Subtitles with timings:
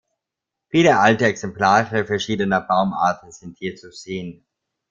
[0.69, 4.43] Viele alte Exemplare verschiedener Baumarten sind hier zu sehen.